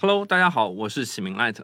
[0.00, 1.60] Hello，大家好，我是启明 Light，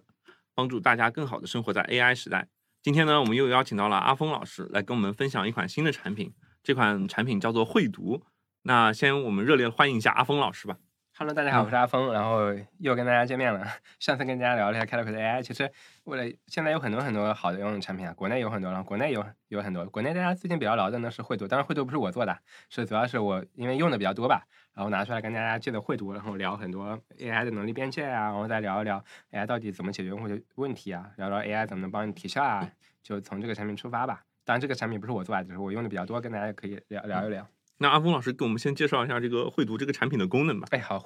[0.56, 2.48] 帮助大家更好的生活在 AI 时代。
[2.82, 8.24] 今天呢，我们又邀请到了阿峰老师来跟我们分享一款新的产品，这款产品叫做绘读。
[8.62, 10.78] 那先我们热烈欢迎一下阿峰老师吧。
[11.16, 13.64] Hello，大家好，我是阿峰，然后又跟大家见面了。
[14.00, 15.70] 上次跟大家聊了一下 Calico 的 AI，其实
[16.02, 19.86] 为了现在有很多很多好的应用产品啊，国内有很多，然后国内有有很多。
[19.86, 22.36] 国内大家最近比较聊的呢是绘图，当然绘图不是我做的，
[22.68, 32.68] 是主要是我因为用的比较多吧，然后拿出来跟大家借着绘读，然后聊很多 AI 的能力边界啊，然后再聊一聊 AI 到底怎么解决用户的问题啊，聊聊 AI 怎么能帮你提效啊，
[33.02, 34.24] 就从这个产品出发吧。
[34.44, 37.46] 当然这个产品不是我做的，只是我用的比较多，跟大家可以聊聊一聊。
[37.78, 40.68] 那阿峰老师给我们先介绍一下这个绘读这个产品的功能吧。
[40.70, 40.98] 哎，好，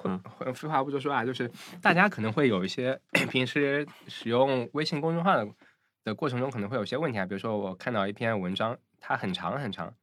[0.53, 1.49] 废话不多说啊，就是
[1.81, 2.99] 大家可能会有一些
[3.31, 5.47] 平时使用微信公众号的
[6.03, 9.93] 的过程中，可能会有些问题啊，比如说我看到一篇文章，它很长很长，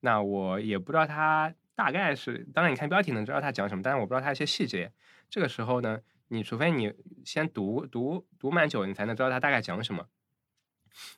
[0.00, 4.92] 那我也不知道它大概是，当然你看标题能知道它讲什么，但是我不知道它一些细节。
[5.28, 6.92] 这个时候呢，你除非你
[7.24, 10.06] 先读读读蛮久，你才能知道它大概讲什么。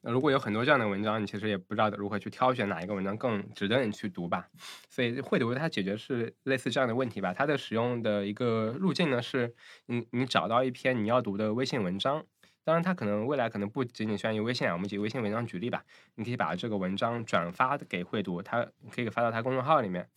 [0.00, 4.48] 那如果有很多这样的文章，你其实也不知道如何去挑选哪一个文章更值得你去读吧。
[4.88, 7.34] 所以会读它解决是类似这样的问题吧。
[7.34, 9.54] 它的使用的一个路径呢是，
[9.84, 12.24] 你你找到一篇你要读的微信文章，
[12.64, 20.08] 当然它可能未来可能不仅仅需要用微信啊，我们以微信文章举例吧，你可以把这个文章转发给会读，它可以发到它公众号里面。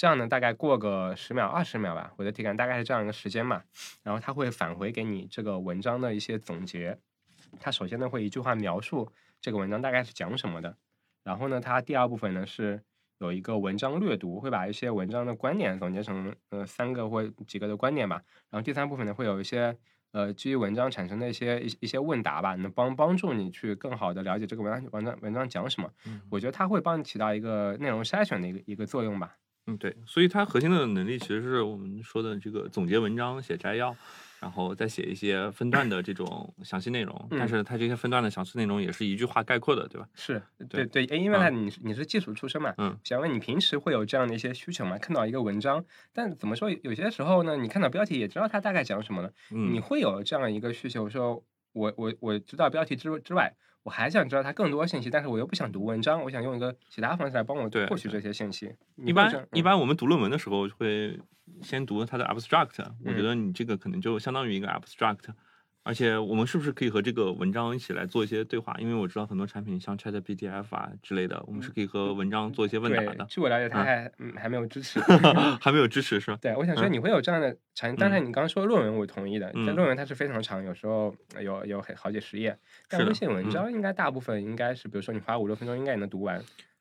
[0.00, 3.62] 这样呢，大概过个十秒、二十秒吧，我的体感大概是这样一个时间嘛。
[4.02, 6.98] 然后它会返回给你这个文章的一些总结。
[7.60, 9.12] 它首先呢会一句话描述
[9.42, 10.74] 这个文章大概是讲什么的，
[11.22, 12.82] 然后呢，它第二部分呢是
[13.18, 18.22] 有一个文章略读，会把一些文章的观点总结成呃三个或几个的观点吧。
[18.48, 19.76] 然后第三部分呢会有一些
[20.12, 25.92] 呃基于文章产生的一些一一些问答吧，能帮帮助你去更好的了解这个文章文章文章讲什么。
[26.06, 29.36] 嗯我觉得它会帮你起到一个内容筛选的一个一个作用吧。
[29.70, 33.94] 嗯，对，所以它核心的能力其实是我们说的这个总结文章、写摘要，
[34.40, 37.14] 然后再写一些分段的这种详细内容。
[37.30, 40.08] 但嗯是它这些分段的详细内容也是一句话概括的，对吧？
[40.14, 44.98] 是对对对，因为呢，你是你是技术出身嘛，嗯想问你平时会有这样的一些需求吗？
[44.98, 58.74] 看到一个文章，但怎么说，有些时候呢，你看到标题也知道它大概讲什么了，嗯，你会有这样一个需求，说我我我知道标题之之外，我还想知道它更多信息，但是我又不想读文章，我想用一个其他方式来帮我获取这些信息。
[58.96, 61.18] 一般一般我们读论文的时候会
[61.62, 65.28] 先读它的 abstract，我觉嗯得你这个可能就相当于一个 abstract。
[65.90, 68.76] 而且我们是不是可以和这个文章一起来做一些对话？
[68.78, 73.26] 因为我知道很多产品像 Chat PDF 啊之类的，我们是可以和文章做一些问答的，。
[73.28, 75.00] 据我了解，它嗯还嗯还没有支持。
[75.60, 76.38] 还没有支持是吧？
[76.40, 82.56] 对，我想说嗯你会有这样的产，当然你刚刚说论文我同意的，论文它是非常长，有时候有有很好几十页，
[82.88, 86.40] 但微信文嗯章应该大部分应该是，比如说你花五六分钟应该也能读完。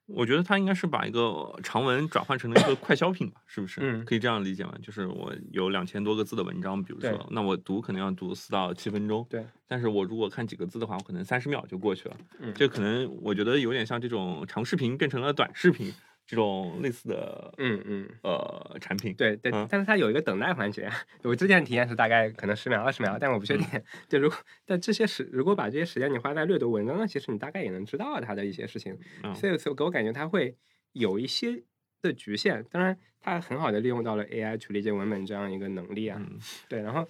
[0.10, 3.80] 我觉得它应该是把一个长文转换成了一个快消品吧，是不是？
[3.82, 4.74] 嗯可以这样理解吗？
[4.82, 12.18] 就是我有两千多个字的文章，比如说，那我读可能要读四到七分钟，对，但是我如果看几个字的话，我可能三十秒就过去了。
[12.40, 15.94] 嗯这可能我觉得有点像这种长视频变成了短视频
[16.30, 18.10] 这种类似的嗯嗯。
[18.22, 19.16] 呃产品。
[19.16, 20.88] 对对，嗯但是它有一个等待环节。
[21.24, 23.66] 我之前体验是大概可能十秒、二十秒，但我不确定。
[24.08, 28.96] 就，如果但这些时，如果把这些时间你花在阅读文章，那其实你大概也能知道它的一些事情。
[29.24, 30.56] 嗯所以，所以给我感觉它会
[30.92, 31.64] 有一些
[32.04, 32.64] 的局限。
[32.70, 36.22] 当然，它很好的利用到了 AI 去理解文本这样一个能力啊。
[36.24, 36.38] 嗯
[36.70, 37.08] 对，然后，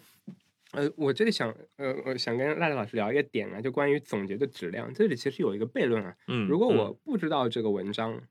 [0.72, 4.94] 呃，我这里想，呃，我想跟赖赖老师聊一个点啊，就关于总结的质量。
[4.94, 8.22] 这里其实有一个悖论啊，嗯，如果嗯我不知道这个文章，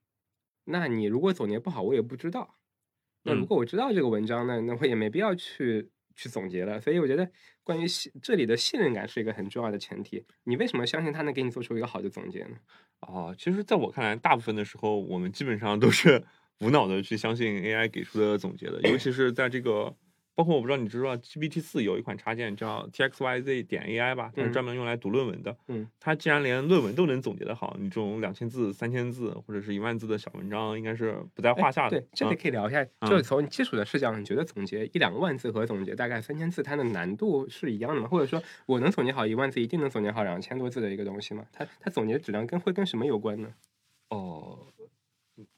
[0.69, 2.57] 那你如果总结不好，我也不知道。
[3.25, 6.81] 那如嗯果我知道这个文章呢，那我也没必要去去总结了。
[6.81, 7.31] 所以我觉得，
[7.65, 10.25] 关于信这里的信任感是一个很重要的前提。
[10.45, 12.57] 你为什么相信他能给你做出一个好的总结呢？
[13.01, 16.25] 哦，其实在我看来，大部分的时候我们基本上都是
[16.61, 19.95] 无脑的去相信 AI 给出的总结的，尤其是在这个，
[20.39, 25.57] 包括我不知道你知不知道 GPT 四有一款插件叫 TXYZ 点 AI 吧，它是嗯专门用来读论文的。
[25.67, 31.99] 嗯，它既然连论文都能总结的好，你这种两千字、三千字或者是一万字的小文章，应该是不在哎话下的。
[31.99, 38.07] 对，这里嗯可以聊一下，嗯就是从基础的视角，你觉得总结一两万字和总结大概三千字，它的难度是一样的吗？
[38.07, 41.45] 或者说我能总结好一万字，一定能总结好两千多字的一个东西吗？
[41.53, 43.53] 它它总结质量跟会跟什么有关呢？
[44.11, 44.57] 哦，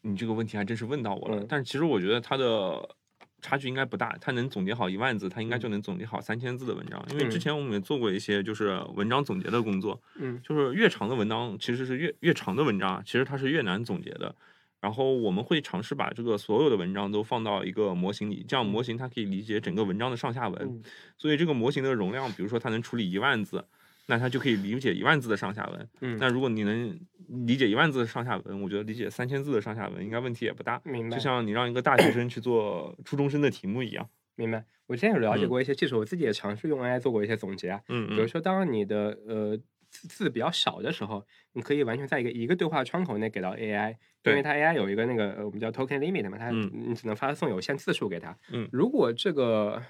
[0.01, 1.43] 你这个问题还真是问到我了。
[1.43, 2.97] 嗯但是其实我觉得它的
[3.41, 7.05] 差距应该不大，它能总结好一万字，它应该嗯就能总结好三千字的文章。
[7.11, 14.35] 因为之嗯前我们也做过一些就是文章总结的工作，嗯就是越长的文章其实是越越长的文章啊，其实它是越难总结的。
[14.81, 20.59] 然后我们会尝试把这个所有的文章都放到一个模型里，这样模型它可以理解整个文章的上下文。
[20.63, 20.83] 嗯
[21.19, 23.63] 所以这个模型的容量，比如说它能处理一万字，
[24.11, 25.89] 那它就可以理解一万字的上下文。
[26.01, 26.99] 嗯，那如果你能
[27.47, 30.81] 理解一万字的上下文，我觉得理解三千字的上下文应该问题也不大。
[30.85, 34.07] 明白就像你让一个大学生去做初中生的题目一样。
[34.35, 34.65] 明白。
[34.87, 37.81] 我之前有了解嗯过一些技术，我自己也尝试用 AI 做过一些总结啊。
[37.89, 39.57] 嗯嗯比如说，当你的呃
[39.89, 48.37] 字字比较少的时候，你可以完全在一个一个对话窗口内给到 AI，因为它 AI 有一个那个呃我们叫 token limit 嘛，它嗯你只能发送有限字数给它。
[48.51, 49.81] 嗯如果这个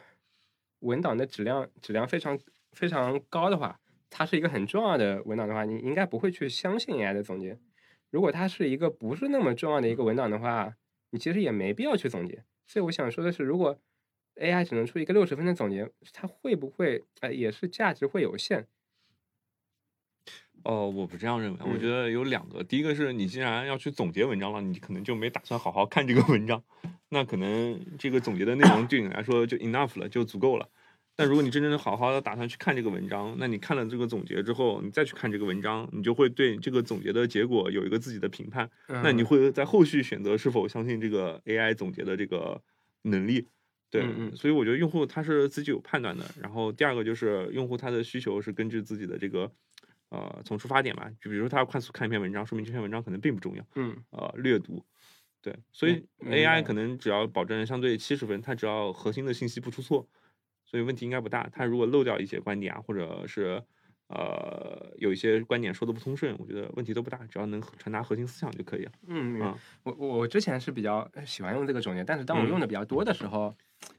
[0.81, 2.39] 文档的质量质量非常
[2.73, 3.80] 非常高的话，
[4.11, 7.59] 它是一个很重要的文档的话，你应该不会去相信 AI 的总结。
[8.11, 10.75] 如果它是一个不是那么重要的一个文档的话，
[11.11, 12.45] 你其实也没必要去总结。
[12.67, 13.79] 所以我想说的是，如果
[14.35, 18.67] AI 只能出一个六十分的总结，它会不会呃也是价值会有限？
[20.63, 26.63] 哦，我不这样认为，我嗯觉得有两个，第一个是你既然要去总结文章了，你可能就没打算好好看这个文章，
[27.09, 30.69] 那可能这个总结的内容对你来说就 enough 了，就足够了。
[31.21, 38.71] 但如果你真正的好好的打算去看这个文章，那你看了这个总结之后，你再去看这个文章，你就会对这个总结的结果有一个自己的评判。
[38.89, 42.61] 那你嗯会在后续选择是否相信这个 AI 总结的这个
[43.03, 43.47] 能力。
[43.91, 46.25] 对，嗯嗯所以我觉得用户他是自己有判断的。
[46.41, 49.51] 然后第二个就是用户他的需求是根据自己的这个
[50.09, 54.83] 呃从出发点嘛，就比如说他要快速看一篇文章，说明这篇文章可能并不重要，嗯呃，略读。
[55.43, 60.07] 对，所以 AI 可能只要保证相对七十分，它只要核心的信息不出错，
[60.71, 61.49] 所以问题应该不大。
[61.53, 63.61] 他如果漏掉一些观点啊，或者是
[64.09, 68.93] 呃有一些观点说的不通顺，我觉得问题都不大，只要能传达核心思想就可以了。
[69.09, 69.41] 嗯，
[69.83, 73.53] 我我我之前是比较喜欢用这个总结，但是当我嗯用的比较多的时候，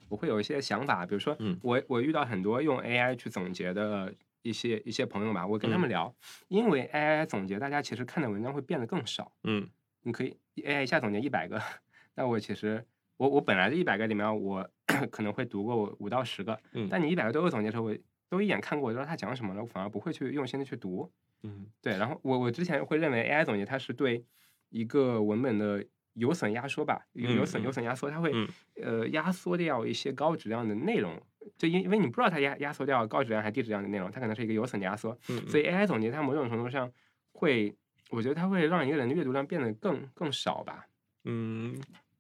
[0.08, 4.14] 我会有一些想法，比如说嗯我我遇到很多用 AI 去总结的
[4.44, 6.16] 一些一些朋友吧，我跟他嗯们聊，
[6.48, 9.32] 因为 AI 总结，大家其实看的文章会变得更少。
[9.44, 9.70] 嗯
[10.04, 11.62] 你可以 AI 一下总结一百个，
[12.16, 12.84] 那我其实
[13.18, 14.68] 我我本来这一百个里面，我
[15.08, 17.96] 可能会读过五到十个，嗯但你一百个都有总结的时候，我
[18.30, 21.12] 都一眼看过，我知道他讲什么了，我反而不会去用心的去读。
[21.44, 24.24] 嗯对，然后我我之前会认为 AI 总结它是对
[24.70, 25.84] 一个文本的
[26.14, 28.48] 有损压缩吧，有有损嗯有损压缩，它会、嗯
[28.84, 31.20] 呃压缩掉一些高质量的内容，
[31.58, 36.92] 就因因为你不知道它压压缩掉高质量还是低质量的内容，它可能是一个有损的压缩，嗯，所以 AI 总结它某种程度上
[37.32, 37.76] 会，
[38.12, 40.86] 我觉得它会让一个人的阅读量变得更更少吧。
[41.24, 41.76] 嗯，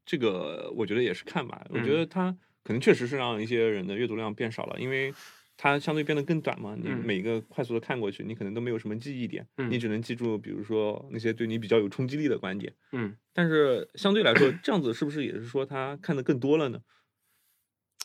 [0.06, 1.64] 这个我觉得也是看吧。
[1.70, 5.14] 我觉嗯得它可能确实是让一些人的阅读量变少了，因为
[5.58, 6.76] 它相对变得更短嘛。
[6.76, 12.74] 你嗯每一个快速的看过去，你可能都没有什么记忆点，你嗯只能记住，比如说那些对你比较有冲击力的观点。
[12.94, 16.82] 嗯但是相对来说，这样子是不是也是说他看的更多了呢？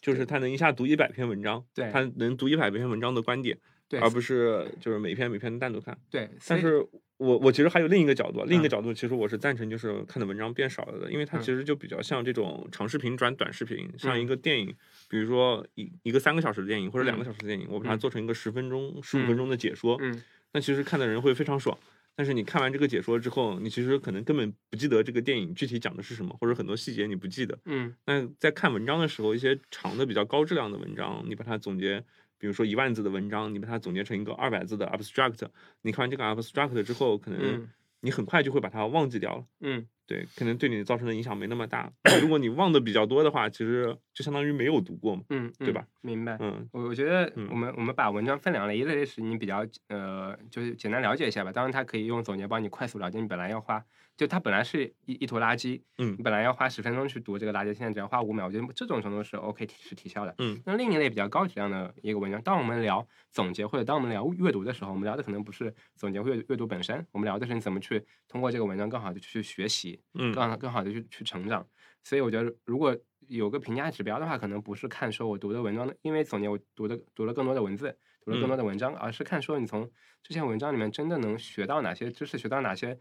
[0.06, 3.58] 就是他能一下读一百篇文章，对他能读一百篇文章的观点，
[3.88, 5.98] 对而不是就是每篇每篇单独看。
[6.08, 6.78] 对，但是
[7.16, 14.72] 我我其实还有另一个角度，另一个嗯角度其实我是赞成就是看的文章变少了的，因为它嗯其实就比较像这种长视频转短视频，像一嗯个电影，
[15.08, 20.22] 比如说一一个三个小时的电影或者两个嗯小时的电影，我把它嗯做成一个十分钟、十五分嗯钟的解说，嗯
[20.52, 21.76] 那其实看的人会非常爽。
[22.16, 27.58] 但是你看完这个解说之后，你其实可能根本不记得这个电影具体讲的是什么，或者很多细节你不记得。
[27.66, 32.02] 嗯那在看文章的时候，一些长的比较高质量的文章，你把它总结，
[32.38, 35.46] 比如说一万字的文章，你把它总结成一个二百字的 abstract，
[35.82, 37.68] 你看完这个 abstract 之后，可能嗯
[38.00, 39.44] 你很快就会把它忘记掉了。
[39.60, 41.90] 嗯对，可能对你造成的影响没那么大。
[42.22, 45.22] 如果你忘的比较多的话，其实就相当于没有读过嘛。
[45.30, 45.84] 嗯，嗯对吧？
[46.00, 46.36] 明白。
[46.40, 51.52] 嗯我我觉得嗯我们我们把文章分两类，一类是你比较呃，就是简单了解一下吧。
[51.52, 53.84] 当然，它可以用总结帮你快速了解你本来要花，
[54.16, 60.34] 就它本来是一一坨垃圾，嗯你本来要花十分钟去读这个垃圾，现在只要花五秒，我觉得这种程度是 OK 是提效的。
[60.38, 71.66] 嗯那另一类比较高质量的一个文章，当我们聊总结或者当我们聊阅读的时候，我们聊的可能不是总结或阅阅读本身，我们聊的是你怎么去通过这个文章更好的去学习，嗯更好更好的去去成长。
[72.02, 72.96] 所以我觉得，如果
[73.28, 79.90] 有个评价指标的话，可能不是看说我读的文章的，因为总结我读的读了更多的文字，读了更多的文章，而是看说你从
[80.22, 82.96] 这些文章里面真的能学到哪些知识，学到哪些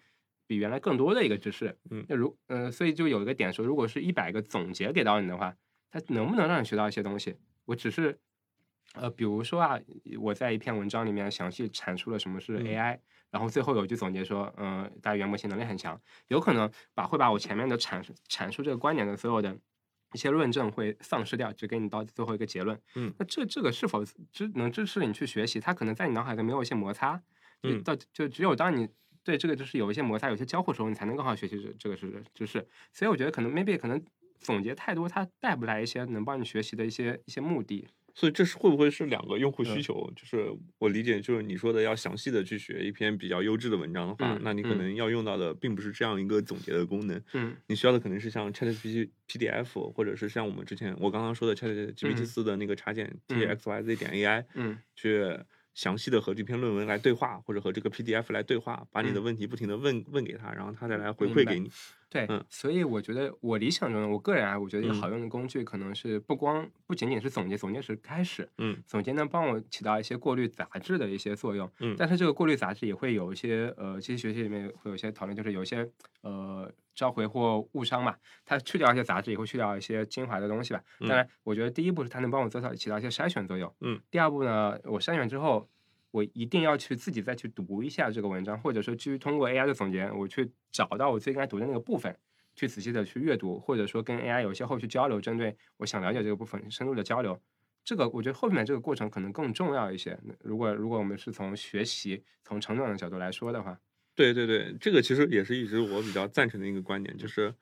[0.47, 1.77] 比原来更多的一个知识。
[1.89, 5.55] 嗯那如呃，所以就有一个点说，如果是一百个总结给到你的话，
[5.89, 7.35] 它能不能让你学到一些东西？
[7.65, 8.19] 我只是。
[8.93, 9.77] 呃，比如说啊，
[10.21, 12.97] 我在一篇文章里面详细阐述了什么是嗯 AI，、
[13.29, 15.99] 然后最后有句总结说，嗯、大语言模型能力很强，
[16.29, 19.57] 有可能把会把我前面的阐述阐述这个观点的所有的
[20.13, 22.79] 一些论证会丧失掉，只给你到最后一个结论。
[22.95, 25.59] 嗯，那这这个是否支能支持你去学习？
[25.59, 27.17] 它可能在你脑海里没有一些摩擦，
[27.63, 28.87] 就嗯到就只有当你
[29.25, 32.65] 对这个就是有一些摩擦、有些交互的时候，你才能更好学习这这个是知识。
[32.93, 34.01] 所以我觉得可能 maybe 可能
[34.39, 37.87] 总结太多，它带不来一些能帮你学习的一些一些目的。
[38.17, 40.13] 所以这是会不会是两个用户需嗯求？
[40.15, 55.37] 就是我理解，就是你说的要详细的去学一篇比较优质的文章的话，嗯那你可嗯能要用到的并不是这样一个总结的功能，嗯你需要的可能是像 ChatGPT PDF，或者是像我们之前我刚刚说的 ChatGPT 嗯四的那个插件嗯 txyz 点 AI 嗯去
[55.75, 61.69] 详细的和这篇论文来对话，或者和这个 PDF 来对话，把你的嗯问题不停的问问给他，然后他再来回馈给你。
[62.09, 62.43] 对，嗯。
[62.49, 65.01] 所以我觉得我理想中的，我个人啊，我觉得一个嗯。
[65.01, 68.81] 好用的工具可能是不光不仅仅是总结，总结是开始，嗯。
[68.85, 71.95] 总结能帮我起到一些过滤杂质的一些作用，嗯。
[71.97, 75.89] 但是这个过滤杂质也会有一些呃，机器学习里面会有一些讨论，就是有一些
[76.21, 80.81] 呃召回或误伤嘛，它去掉一些杂质，也会去掉一些精华的东西吧。
[81.01, 85.67] 当然，我觉得第一步是它能帮我做到起到一些筛选作用，嗯，第二步呢，我筛选之后。
[86.15, 92.17] 我一定要去自己再去读一下这个文章，或者说去通过 AI 的总结，我去找到我最应该读的那个部分，
[92.55, 97.37] 去仔细的去阅读，或者说跟 AI 有一些后续交流，针对我想了解这个部分深入的交流。
[97.83, 100.17] 这个我觉得后面这个过程可能更重要一些。
[100.41, 103.77] 如果如果我们是从学习、从成长的角度来说的话，
[104.15, 107.53] 对对对，这个其实也是一直我比较赞成的一个观点，就是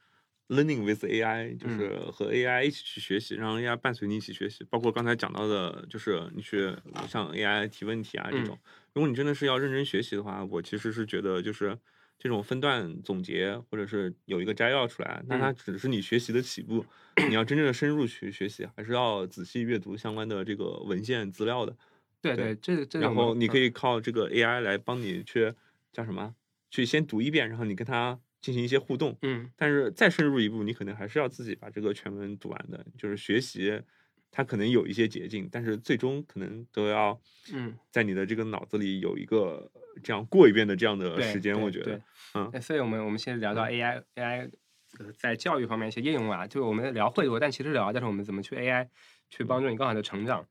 [0.53, 4.63] learning with AI，就是和 AI 一起去学习，让 AI 伴随你一起学习。
[4.69, 6.74] 包括刚才讲到的，就是你去
[7.07, 8.57] 向 AI 提问题啊这种。
[8.93, 11.77] 如果你真的是要认真学习的话，我其实是觉得就是
[12.17, 16.86] 这种分段总结，或者是有一个摘要出来，那它只是你学习的起步。
[17.27, 21.75] 你要真正的深入去学习，还是要仔细阅读相关的这个文献资料的。
[22.22, 25.53] 对对这这然后你可以以靠这个 AI 来帮你去
[25.91, 26.33] 叫什么？
[26.72, 29.17] 去先读一遍，然后你跟它进行一些互动。
[29.23, 32.85] 嗯但是再深入一步，你可能还是要自己把这个全文读完的。
[32.95, 33.81] 就是学习，
[34.29, 37.19] 它可能有一些捷径，但是最终可能都要
[37.53, 39.71] 嗯在你的这个脑子里有一个
[40.03, 41.59] 这样过一遍的这样的时间。
[41.59, 42.01] 我觉得，
[42.35, 44.51] 嗯哎所以我们我们先聊到 AI AI
[45.00, 48.89] 呃在教育方面一些应用啊，就我们聊会多，但其实聊但是我们怎么去 AI
[49.29, 50.45] 去帮助你更好的成长。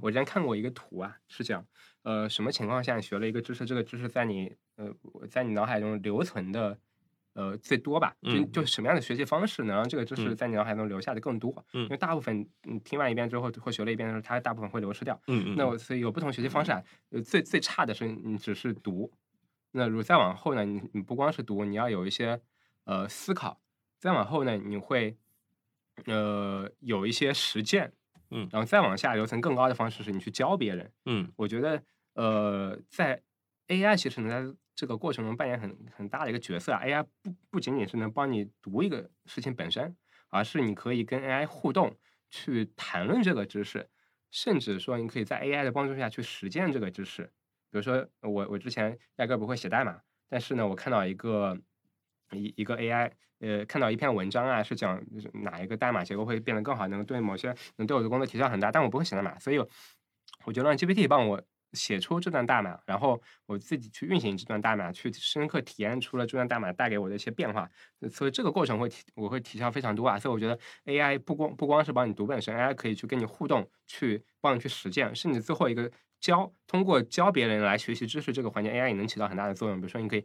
[0.00, 1.66] 我之前看过一个图啊，是讲，
[2.02, 4.94] 呃，什么情况下你学了一个知识，这个知识在你呃
[5.28, 6.78] 在你脑海中留存的
[7.34, 8.14] 呃最多吧？
[8.22, 10.36] 就嗯就什么样的学习方式能让这个知识嗯。
[10.36, 11.52] 在你脑海中留下的更多？
[11.74, 11.82] 嗯。
[11.84, 15.20] 因为大部分你听完一遍之后或学了一遍的时候，它大部分会流失掉。
[15.28, 19.10] 嗯嗯，那我所以有不同学习方式啊，呃，最最差的是你只是读，
[19.72, 22.40] 那如再往后呢，你你不光是读，你要有一些
[22.84, 23.60] 呃思考，
[23.98, 25.16] 再往后呢，你会
[26.06, 27.92] 呃有一些实践，
[28.30, 28.48] 嗯。
[28.52, 30.92] 然后再往下流程更高的方式是你去教别人。
[31.06, 31.30] 嗯。
[31.36, 31.82] 我觉得
[32.14, 33.22] 呃，在
[33.68, 36.80] AI 其实能在这个过程中扮演很很大的一个角色啊。
[36.82, 39.96] AI 不不仅仅是能帮你读一个事情本身，
[40.28, 41.96] 而是你可以跟 AI 互动，
[42.30, 43.88] 去谈论这个知识，
[44.30, 47.24] 甚至说你可以在 AI 的帮助下去实践这个知识。
[47.70, 51.58] 比如说我我之前压根不会写代码，但是呢，我看到一个
[52.32, 53.10] 一一个 AI，
[53.40, 55.02] 呃，看到一篇文章啊，是讲
[55.42, 59.58] 哪一个代码结构会变得更好，能对某些能对我的工作提效很大，但我不会写代码，所以
[60.44, 67.68] 我就让 GPT 帮我写出这段代码，然后我自己去运行这段代码，去深刻体验出了这段代码带给我的一些变化。
[68.10, 70.18] 所以这个过程会提我会提效非常多啊。
[70.18, 79.80] 所以我觉得 AI 不光不光是帮你读本身，AI 可以去跟你互动，去帮你去实践，甚至最后一个教通过教别人来学习知识这个环节，AI 也能起到很大的作用。
[79.80, 80.24] 比如说你可以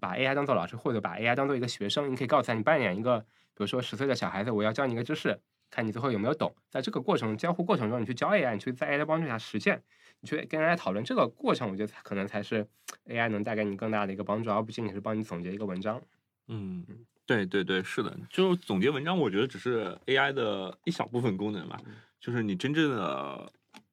[0.00, 6.54] 把 AI 当做老师，或者把 AI 当做一个学生，你可以告诉他你扮演一个，比如说十岁的小孩子，我要教你一个知识，看你最后有没有懂。
[6.68, 9.82] 在这个过程交互过程中，你去教 AI，你去在 AI 的帮助下实践，
[10.20, 12.66] 你去跟 AI 讨论这个过程，我觉得可能才是
[13.06, 16.00] AI 能带给你更大的一个帮助，而不仅仅是帮你总结一个文章。
[16.48, 16.84] 嗯，
[17.26, 21.78] 对对对，是的，就总结文章，我觉得只是 AI 的一小部分功能嘛，
[22.20, 23.52] 就是你真正的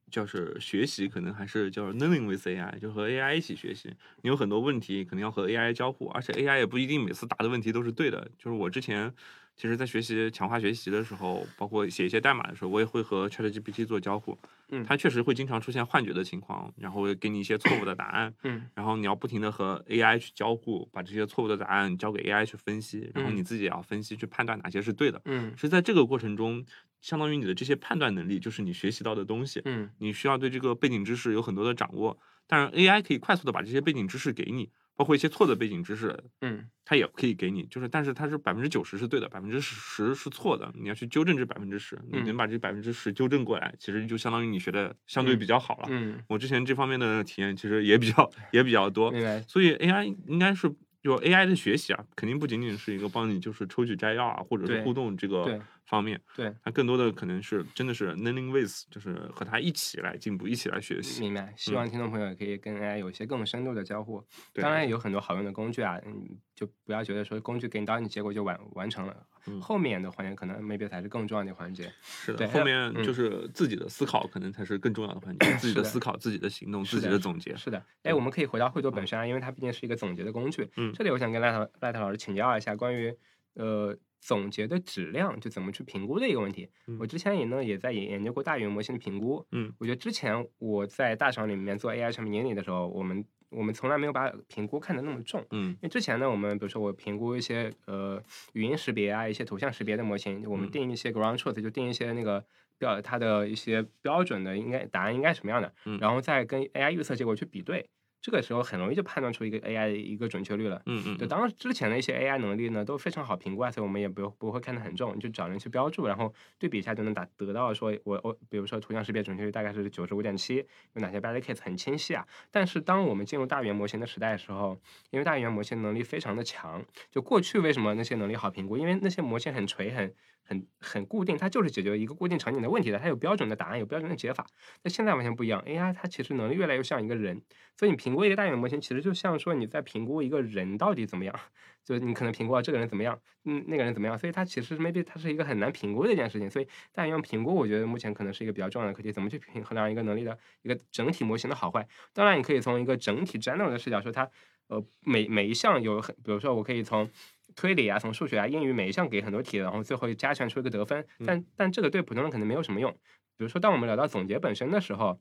[0.10, 3.94] 就是学习，可能还是叫 learning with AI，就和 AI 一起学习。
[4.22, 8.30] 你有很多问题，可能要和 AI 交互，而且 AI 也不一定每次答的问题都是对的。
[8.38, 9.14] 就是我之前
[9.58, 14.38] 其实在学习强化学习的时候，包括写一些代码的时候，我也会和 ChatGPT 做交互。
[14.70, 18.34] 嗯它确实会经常出现幻觉的情况，然后会给你一些错误的答案。
[18.44, 25.22] 嗯然后你要不停的和 AI 去交互，把这些错误的答案交给 AI 去分析，然后嗯你自己也要分析去判断哪些是对的。
[25.26, 26.64] 嗯是在这个过程中，
[27.02, 32.20] 相当于你的这些判断能力就是你学习到的东西，嗯你需要对这个背景知识有很多的掌握。
[32.50, 37.64] 但是，AI 可以快速的把这些背景知识给你，包括一些错的背景知识，嗯它也可以给你。
[37.68, 45.88] 就是，但是它是百分之九十是对的，百分之十是错的，你要去纠正这百分之十，你嗯能把这百分之十纠正过来，其实就相当于你学的相对嗯比较好了。
[45.92, 49.40] 嗯，我之前这方面的体验其实也比较 也比较多，明白。
[49.48, 50.74] 所以 AI 应该是
[51.04, 61.22] 就 AI 的学习啊，肯定不仅仅是一个帮你就是抽取摘要啊，或者是互动这对个方面，对，它更多的可能是真的是 learning with，就是和他一起来进步，一起来学习。
[61.22, 61.54] 明白。
[61.56, 64.22] 希望听众朋友也可以跟 AI 有一些更深度的交互。
[64.54, 69.16] 对当然有很多好用的工具啊，嗯，就不要觉得说工具给你到你结果就完完成了，
[69.48, 71.90] 嗯后面的环节可能 maybe 才是更重要的环节。
[72.04, 77.56] 是的，后面嗯就是自己的思考可能才是更重要的环节， 自己的思考、自己的行动、自己的的总结。
[77.56, 80.70] 是的，对哎，我们可以回到绘图本身啊，因为它毕竟是一个总结的工具。
[80.76, 83.16] 嗯这里我想跟赖特赖特老师请教一下关于
[83.54, 86.70] 呃总结的质量，就怎么去评估的一个问题。
[86.88, 89.46] 嗯我之前也呢也在研研究过大语言模型的评估。
[89.52, 95.46] 嗯，我觉得之前我在大厂里面做 AI 产品经理的时候，我们我们从来没有把评估看得那么重。
[95.52, 98.22] 嗯因为之前呢，我们比如说我评估一些呃
[98.54, 102.44] 语音识别啊，一些图像识别的模型，我们嗯定一些 ground truth，就定一些那个
[102.78, 107.90] 标它的一些标准的应该答案应该什么样的，嗯然后再跟 AI 预测结果去比对，
[108.22, 110.82] 这个时候很容易就判断出一个 AI 的一个准确率了。
[110.86, 120.58] 嗯嗯，就当之前的一些 AI 能力呢，都非常好评估啊，所以我们也不不会看得很重，就找人去标注，然后对比一下就能打得到说我我比如说图像识别准确率大概是九十五点七，
[120.94, 122.26] 有哪些 bad case 很清晰啊。
[122.52, 124.80] 但是当我们进入大语言模型的时代的时候，
[125.12, 128.78] 因为大语言模型能力非常的强，就过去为什么那些能力好评估？
[128.78, 130.14] 因为那些模型很垂很。
[130.48, 134.46] 很很固定，它就是解决一个固定场景的问题的，它有标准的答案，有标准的解法。
[134.82, 137.42] 但现在完全不一样，AI 它其实能力越来越像一个人，
[137.76, 141.40] 所以你评估一个大语言模型，其实就像说你在评估一个人到底怎么样，
[141.84, 146.50] 就是你可能评估到这个人怎么样，嗯，那个人怎么样，所以它其实 maybe 它是一个很难评估的一件事情。
[146.50, 151.88] 所以大语言评估，我觉得目前可能是一个比较重要的课题，怎么去评衡量一个能力的一个整体模型的好坏。
[152.14, 154.30] 当然，你可以从一个整体 general 的视角说它，
[154.68, 157.10] 呃，每每一项有很，比如说我可以从
[157.58, 161.06] 推理啊，从数学啊、英语每一项给很多题，然后最后加权出一个得分。
[161.26, 162.90] 但但这个对普通人可能没有什么用。
[163.36, 165.20] 比如说，当我们聊到总结本身的时候，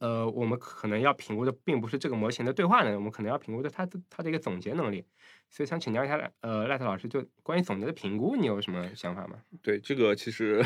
[0.00, 5.06] 呃，我们可能要评估的并不是这个模型的对话能力，我们可能要评估的它的它的一个总结能力。
[5.48, 9.38] 所以想请教一下，呃，赖特老师，就关于总结的评估，你有什么想法吗？
[9.62, 10.64] 对，这个其实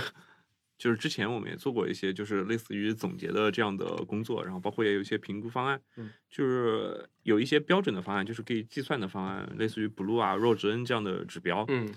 [0.78, 11.92] 就是之前我们也做过一些，就是类似于总结的这样的工作，然后包括也有一些评估方案，嗯，就是有一些标准的方案，就是可以计算的方案，类似于 Blue 啊、Rho 值 N 这样的指标，嗯。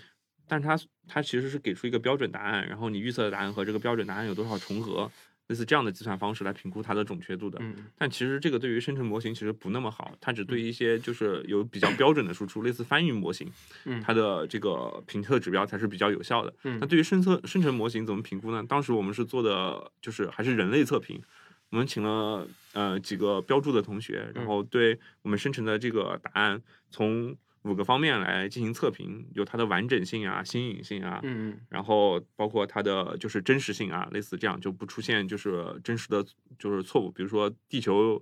[0.47, 5.09] 但是它它其实是给出一个标准答案，然后你预测的答案和这个标准答案有多少重合，
[5.51, 7.59] 类似这样的计算方式来评估它的准确度的。
[7.61, 13.51] 嗯但其实这个对于生成模型其实不那么好，它只对一些就是有比较标准的输出，类似翻译模型，
[13.83, 16.53] 嗯它的这个评测指标才是比较有效的。
[16.63, 18.63] 嗯那对于生测生成模型怎么评估呢？
[18.65, 21.21] 当时我们是做的就是还是人类测评，
[21.69, 36.25] 我们请了呃几个标注的同学，然后对我们生成的这个答案从五个方面来进行测评，有它的完整性啊、新颖性啊，嗯然后包括它的就是真实性啊，类似这样就不出现就是真实的
[36.57, 38.21] 就是错误，比如说地球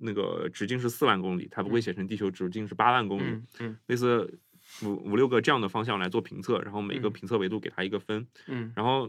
[0.00, 4.38] 那个直径是四万公里，它不会写成地球直径是八万公里，嗯嗯类似
[4.82, 8.72] 五五六个这样的方向来做评测，然后每个嗯评测维度给它一个分，嗯。
[8.74, 9.08] 然后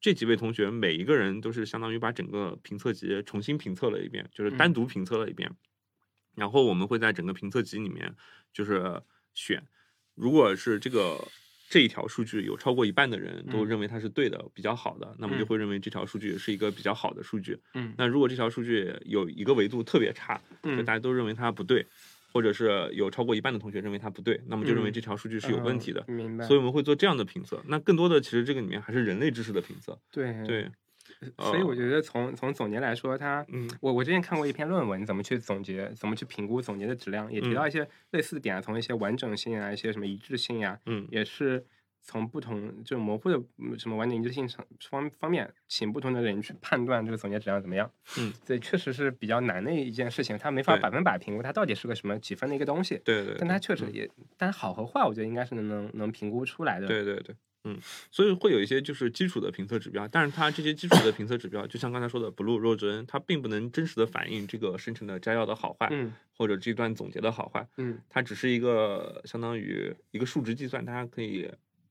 [0.00, 5.50] 这几位同学每一个人都是相当于把整个评测集重新评测了一遍，就是单嗯独评测了一遍，
[6.34, 8.14] 然后我们会在整个评测集里面
[8.52, 9.02] 就是
[9.34, 9.62] 选，
[10.14, 11.26] 如果是这个。
[11.70, 17.58] 这一条数据有超过一半的人都嗯认为它是对的、比较好的，那么就嗯会认为这条数据是一个比较好的数据。
[17.72, 21.86] 嗯那如果这条数据有一个维度特别差，就嗯大家都认为它不对，
[22.30, 26.04] 或者是有超过一半的同学认为它不对，那么就认为嗯这条数据是有问题的。
[26.08, 26.46] 嗯明白。
[26.46, 27.58] 所以我们会做这样的评测。
[27.66, 29.98] 那更多的其实这个里面还是人类知识的评测。
[30.10, 30.70] 对对，
[31.38, 41.64] 所以我呃觉得从从总结来说，它嗯我我之前看过一篇论文，怎么去总结，怎么去评估总结的质量，也提到一些类似的点啊，从一些完整性啊，一些什么一致性呀、嗯也是
[42.04, 47.88] 从不同就模糊的嗯什么完整一致性上方方面，请不同的人去判断这个总结质量怎么样。
[48.18, 53.00] 嗯，所以确实是比较难的一件事情，它没法百分百评估它到底是个什么几分的一个东西。
[53.04, 56.88] 对对，但它确实嗯也，但好和坏，我觉得应该是能能能评估出来的。
[56.88, 57.78] 对对对，嗯，
[58.10, 66.12] 所以会有一些就是基础的评测指标，但是它这些基础的评测指标，就像刚才说的 Blue、值 N，它并不能真实的反映这个生成的摘要的好坏，嗯。
[66.34, 68.00] 或者这段总结的好坏，嗯。
[68.08, 71.48] 它只是一个相当于一个数值计算，大家可以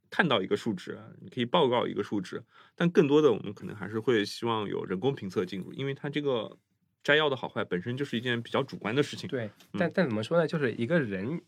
[0.09, 2.43] 看到一个数值，你可以报告一个数值，
[2.75, 6.57] 但更多的我们可能还是会希望有人工评测进入，因为它这个
[7.01, 9.29] 摘要的好坏本身就是一件比较主观的事情。
[9.29, 10.45] 对，但但怎么说呢？
[10.45, 11.41] 就是一个人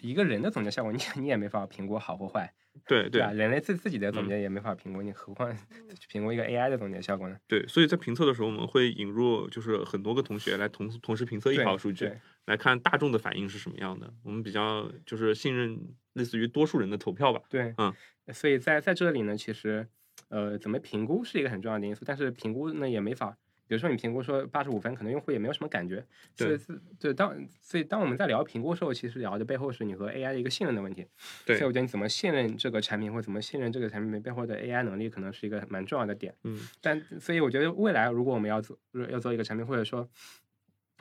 [0.00, 2.52] 一个人的总结效果，你你也没法评估好或坏，
[2.86, 3.32] 对对吧？
[3.32, 7.36] 人类自自己的总嗯结也没法评估，你何况去评估一个 AI 的总结效果呢？
[7.46, 14.12] 对，所以在评测的时候，我们会引入就是很多个同学来同同时评测一对条数据对，来看大众的反应是什么样的。
[14.24, 15.78] 我们比较就是信任
[16.14, 17.40] 类似于多数人的投票吧。
[17.48, 17.92] 对，嗯，
[18.32, 19.86] 所以在在这里呢，其实
[20.28, 23.36] 呃，怎么评估是一个很重要的因素，但是评估呢也没法。
[23.70, 26.04] 比如说你评估说八十五分，可能用户也没有什么感觉，
[26.34, 31.06] 所以对是对当所以当我们在聊评估的时候，其实聊的背后是你和 AI 的一个信任的问题。
[31.46, 36.34] 对所以我觉得你怎么信任这个产品，或怎么信任这个产品背后的 AI 能力，可能是一个蛮重要的点。
[36.42, 38.76] 嗯，但所以我觉得未来如果我们要做
[39.08, 40.10] 要做一个产品，或者说，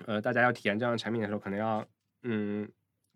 [0.06, 1.84] 呃，大家要体验这样的产品的时候，可能要
[2.22, 2.70] 嗯，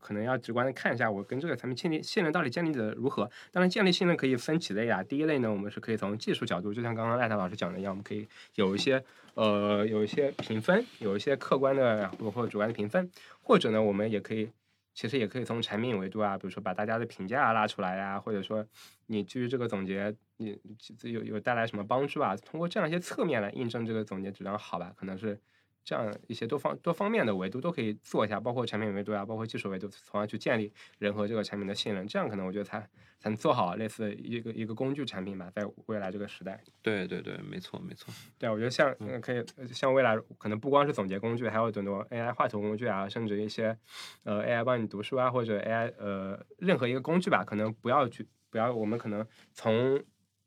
[0.04, 3.24] 可能要直观的看一下我跟这个产品建立信任到底建立的如何。
[3.52, 5.02] 当然，建立信任可以分几类啊。
[5.02, 9.04] 第一类呢，我们是可以从技术角度，就像刚刚赖特老师讲的一样，我们可以有一些
[9.36, 13.10] 呃有一些评分，有一些客观的或或者主观的评分，
[13.42, 14.50] 或者呢，我们也可以
[14.94, 18.66] 其实也可以从产品维度啊，比如说把大家的评价拉出来呀、或者说
[19.08, 20.60] 你基于这个总结，你
[21.04, 22.36] 有有带来什么帮助啊？
[22.38, 25.39] 通过这样一些侧面来印证这个总结质量好吧，可能是
[25.84, 32.80] 这样一些多方多方面的维度都可以做一下，包括产品维度啊，包括技术维度，从而去建立人和这个产品的信任，这样可能我觉得才
[33.19, 36.62] 才能做好类似一个一个工具产品吧，在未来这个时代。
[36.82, 38.13] 对对对，没错没错。
[38.38, 43.78] 对，我觉得像嗯呃可以呃像未来可能不光是总结工具，还有很多 AI 画图工具啊，甚至一些
[44.24, 50.02] 呃 AI 帮你读书啊，或者 AI 呃任何一个工具吧，可能不要去不要我们可能从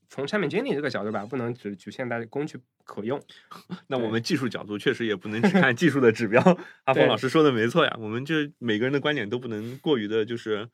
[0.08, 3.20] 从产品经理这个角度吧，不能只局限在工具可用。
[3.88, 6.40] 那我们技术角度确实也不能只看技术的指标。
[6.84, 10.68] 阿峰老师说的没错呀，我们这每个人的观点都不能过于的就是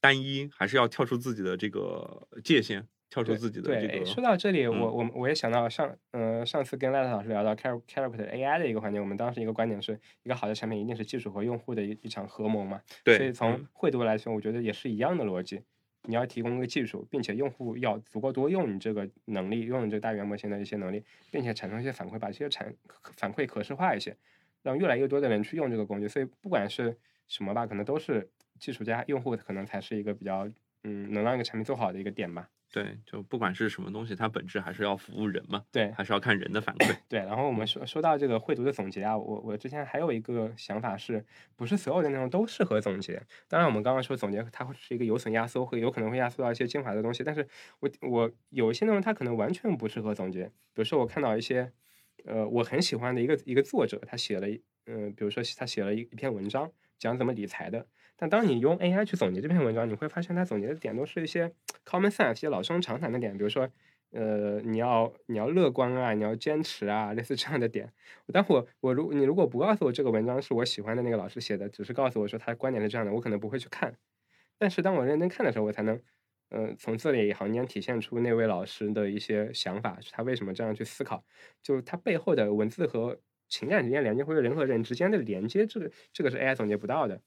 [0.00, 3.92] 单一，还是要跳出自己的这个界限，跳出自己的对，这个。
[3.92, 12.80] 诶说到这里，我嗯我我也想到上呃上次跟赖特老师聊到 Char Character AI 的一个环节，我们当时一个观点是一个好的产品一定是技术和用户的一一场合谋嘛。
[13.04, 15.60] 对，所以从嗯惠读来说，我觉得也是一样的逻辑。
[16.04, 22.74] 你要提供一个技术，并且用户要足够多用你这个能力，用你这个大语言模型的一些能力，并且产生一些反馈，把这些产
[23.16, 24.16] 反馈可视化一些，
[24.62, 26.08] 让越来越多的人去用这个工具。
[26.08, 26.96] 所以不管是
[27.28, 30.48] 什么吧，可能都是技术加用户，可能才是一个比较
[30.84, 32.50] 嗯能让一个产品做好的一个点吧。
[32.72, 36.96] 对，就不管是什么东西，它本质还是要服务人嘛，对，还是要看人的反馈。
[37.08, 41.24] 对，然后我们说说到这个绘读的总结啊，我我之前还有一个想法是，
[41.56, 43.20] 不是所有的内容都适合总结。
[43.48, 47.46] 当然，我们刚刚说总结它会是一个有损压缩，会有可能会压缩到一些精华的东西，但是
[47.80, 50.44] 我我有一些内容它可能完全不适合总结。
[50.72, 51.72] 比如说我看到一些，
[52.24, 57.84] 呃，我很喜欢的一个一个作者，他写了一，呃，比如说他写了一一篇文章，讲怎么理财的。
[58.20, 61.50] 但当你用 AI 去总结这篇文章，你会发现它总结的点都是一些
[61.86, 63.66] common sense、一些老生常谈的点，比如说，
[64.10, 67.90] 呃，你要你要乐观啊，你要坚持啊，类似这样的点。
[68.30, 73.96] 但我我如你如果不告诉我这个文章是我喜欢的那个老师写的，只是告诉我说他的观点是这样的，我可能不会去看。
[74.58, 75.98] 但是当我认真看的时候，我才能，
[76.50, 81.24] 呃，从字里行间体现出那位老师的一些想法，他为什么这样去思考，
[81.62, 87.22] 就他背后的文字和情感之间连接，或者人和人之间的连接，这个这个是 AI 总结不到的。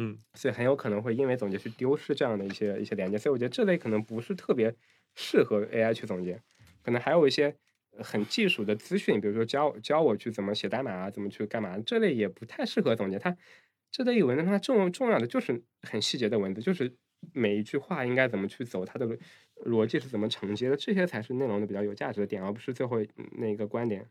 [0.00, 4.72] 嗯，所以很有可能会因为总结去丢失这样的一些一些连接，所以我觉得这类可能不是特别
[5.16, 6.40] 适合 AI 去总结，
[6.82, 7.52] 可能还有一些
[7.90, 13.18] 呃很技术的资讯，比如说教教我去怎么写代码啊，怎么去干嘛，这类也不太适合总结。
[13.18, 13.36] 它
[13.90, 16.94] 这类文章它重重要的就是很细节的文字，就是
[17.32, 19.18] 每一句话应该怎么去走，它的逻
[19.64, 24.06] 逻辑是怎么承接的，这些才是内容的比较有价值的点，而不是最后嗯那个观点。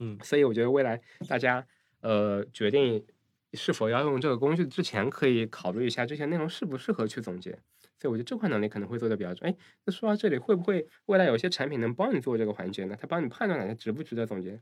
[0.00, 1.64] 嗯所以我觉得未来大家
[2.00, 3.06] 呃决定
[3.54, 7.52] 是否要用这个工具之前，可以考虑一下这些内容适不适合去总结。
[8.00, 9.48] 所以我觉得这块能力可能会做的比较重。
[9.48, 12.96] 哎，那说到这里，会不会未来有些产品能帮你做这个环节呢？
[13.00, 14.60] 它帮你判断哪些值不值得总结？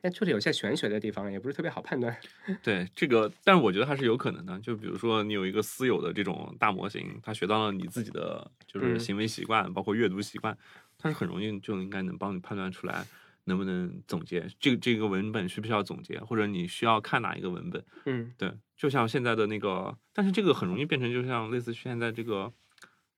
[0.00, 2.16] 但确实有些玄学的地方，也不是特别好判断。
[2.62, 4.58] 对这个，但是我觉得还是有可能的。
[4.60, 10.56] 就比如说你有一个私有的这种大模型，它学到了你自己的就是嗯行为习惯，包括阅读习惯，
[10.96, 13.04] 它是很容易就应该能帮你判断出来
[13.48, 17.84] 能不能总结这个这个文本需不需要总结，或者你需要看哪一个文本。
[18.06, 18.32] 嗯。
[18.38, 22.52] 对，就像现在的那个，但是这个很容易变成就像类似现在这个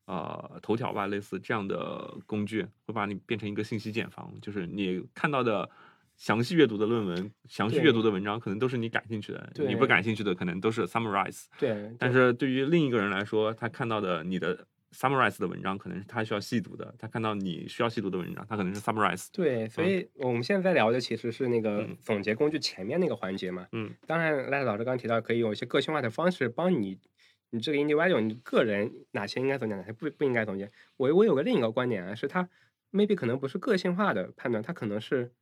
[0.07, 5.69] 呃头条吧，类似这样的工具，会把你变成一个信息茧房，就是你看到的
[6.17, 11.47] 详细阅读的论文、详细阅读的文章，可能都是你感兴趣的，你不感兴趣的可能都是 summarize。
[11.59, 19.29] 对，但是对于另一个人来说，他看到的你的 summarize 的文章，可能是他需要细读的；他看到你需要细读的文章，他可能是 summarize。
[19.33, 23.67] 对，所以我们现在在聊的其实是那个嗯总结工具前面那个环节嘛。
[23.73, 26.99] 嗯，当然，赖老师刚刚提到可以用一些个性化的方式帮你，
[27.51, 30.71] 你这个 individual 你个人哪些应该总结，哪些不不应该总结。
[30.97, 32.49] 我我有个另一个观点啊，是他
[32.93, 35.33] maybe 可能不是个性化的判断，他可能是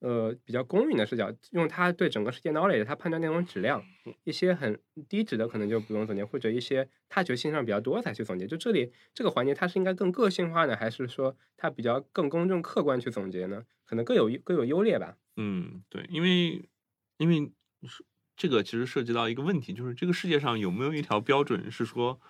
[0.00, 3.84] 呃比较公允的视角，用它对整个世界 knowledge 它判断内容质量，
[4.24, 8.46] 一些很低质的可能就不用总结，或者一些他觉性上比较多才去总结。
[8.46, 13.64] 就这里这个环节，它是应该更个性化呢，还是说它比较更公正客观去总结呢？
[13.84, 15.16] 可能各有各有优劣吧。
[15.36, 16.62] 嗯，对，因为
[17.16, 17.52] 因为
[17.88, 18.04] 是
[18.36, 22.20] 这个其实涉及到一个问题，就是这个世界上有没有一条标准是说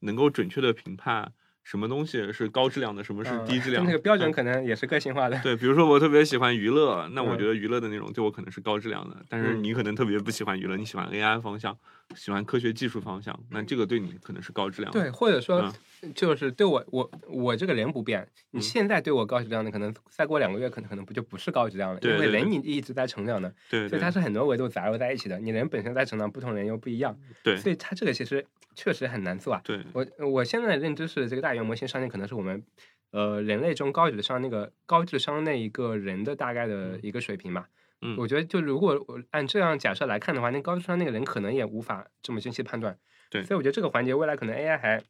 [0.00, 1.32] 能够准确的评判
[1.68, 3.90] 什么东西是高质量的，什么是嗯低质量的？
[3.90, 5.38] 那个标准嗯可能也是个性化的。
[5.42, 11.76] 对，比如说我特别喜欢娱乐，那我嗯觉得娱乐的内容对我可能是高质量的，但是嗯你可能特别不喜欢娱乐，你喜欢 AI 方向，
[12.16, 14.98] 喜欢科学技术方向，那这个对你可能是高质量的。
[14.98, 15.60] 对，或者说
[16.00, 25.38] 嗯就是对我我我这个人不变，你嗯现在对我高质量的，可能再过两个月，可能可能不就不是高质量了，因为对对对人你一直在成长的，对对所以它是很多维度杂糅在一起的。
[25.38, 28.46] 你人本身在成长，不同人又不一样，对所以它这个其实
[28.78, 29.60] 确实很难做啊。
[29.64, 32.62] 对我我现在的认知是，这个大语言模型上限可能是我们
[33.10, 37.66] 呃人类中高智商那个高智商那一个人的大概的一个水平嘛。
[38.00, 42.96] 嗯我觉得就如果我按这样假设来看的话，那高智商那个人可能也无法这么精细判断。
[43.28, 45.02] 对所以我觉得这个环节未来可能 AI 还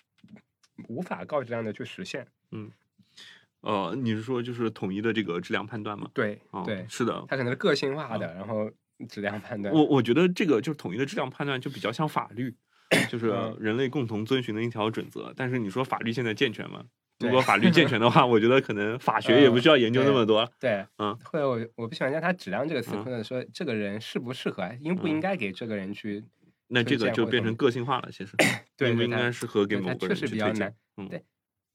[0.89, 2.27] 无法高质量的去实现。
[2.51, 2.71] 嗯
[3.61, 6.09] 呃，你是说就是统一的这个质量判断吗？
[6.15, 7.25] 对、哦，对，是的。
[7.29, 8.71] 它可能是个性化的，然后
[9.09, 9.75] 质量判断。
[9.75, 12.55] 我我觉得这个就是统一的质量判断就比较像法律，
[13.11, 15.33] 就是嗯人类共同遵循的一条准则。
[15.37, 16.85] 但是你说法律现在健全吗？
[17.21, 20.51] 如果法律健 全的话，我觉得可能法学也不需要研究那么多了。
[20.61, 26.25] 对，嗯，或者我我不喜欢叫它质量这个词，嗯或者说这个人适不适合，应不应该给这个人去
[26.69, 28.37] 那这个就变成个性化了，其实
[28.77, 30.75] 对应不应该适合给某个人去推荐实比较难？
[30.97, 31.25] 嗯对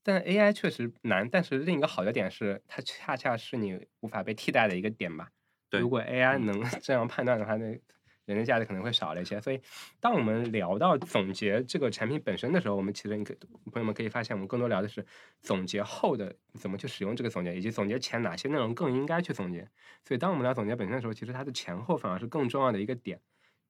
[0.06, 5.30] 但 AI 确实难，但是另一个好的点是，它恰恰是你无法被替代的一个点吧。
[5.70, 7.78] 对如果 AI 嗯能 这样判断的话，那
[8.26, 9.40] 人的价值可能会少了一些。
[9.42, 9.60] 所以，
[10.00, 13.36] 当我们聊到总结这个产品本身的时候，我们其实你可
[13.72, 15.06] 朋友们可以发现，我们更多聊的是
[15.42, 19.68] 总结后的怎么去使用这个总结，以及总结前哪些内容更应该去总结。
[20.06, 23.20] 所以，当我们聊总结本身的时候，其实它的前后反而是更重要的一个点。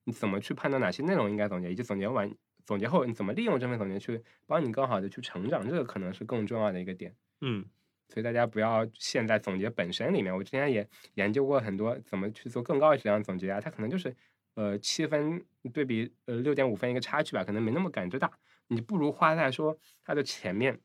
[0.06, 2.30] 你怎么去判断哪些内容应该总结，以及总结完
[2.66, 7.16] 总结后你怎么利用这份总结去帮你更好的去成长，这个可能是更重要的一个点。
[7.42, 7.66] 嗯
[8.10, 10.36] 所以大家不要陷在总结本身里面。
[10.36, 14.16] 我之前也研究过很多怎么去做更高质量总结啊，它可能就是
[14.56, 18.32] 呃七分对比呃六点五分一个差距吧，可能没那么感知大。
[18.68, 20.80] 你不如花在说它的前面，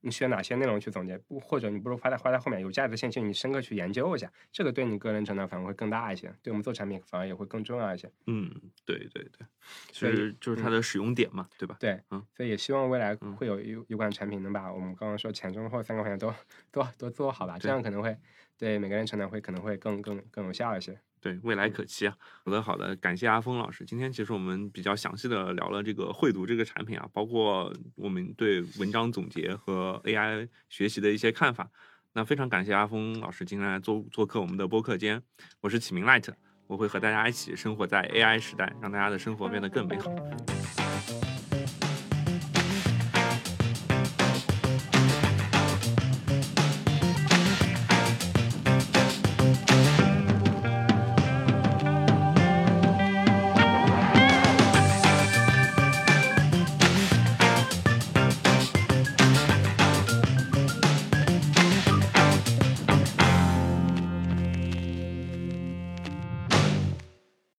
[0.00, 8.10] 你选哪些内容去总结，不或者你不如花在花在后面有价值的信息，你深刻去研究一下，这个对你个人成长反而会更大一些，对我们做产品反而也会更重要一些。
[8.26, 8.48] 嗯，
[8.84, 9.46] 对对对，
[9.90, 11.76] 其所以实就是它嗯的使用点嘛，对吧？
[11.80, 16.32] 对，嗯所以也希望未来嗯会有有有款产品能把我们刚刚说前中后三个方向都
[16.70, 18.16] 都都做好吧，这样可能会
[18.56, 20.98] 对每个人成长会可能会更更更有效一些。
[21.24, 22.14] 对，未来可期啊！
[22.44, 23.82] 好的，好的，感谢阿峰老师。
[23.82, 31.70] 今天其实我们比较详细的聊了这个绘读这个产品啊，包括我们对文章总结和 AI 学习的一些看法。
[32.12, 35.22] 那非常感谢阿峰老师今天来做做客我们的播客间。
[35.62, 36.28] 我是启明 Light，
[36.66, 40.10] 我会和大家一起生活在 AI 时代，让大家的生活变得更美好。